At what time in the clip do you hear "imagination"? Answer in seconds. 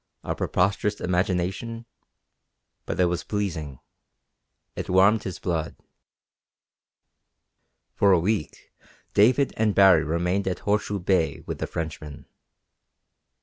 0.99-1.85